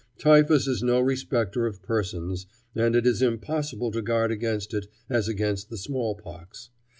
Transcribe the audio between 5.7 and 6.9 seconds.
smallpox.